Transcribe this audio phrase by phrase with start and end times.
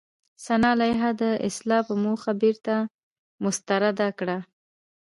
[0.45, 2.73] سنا لایحه د اصلاح په موخه بېرته
[3.43, 4.37] مسترده کړه.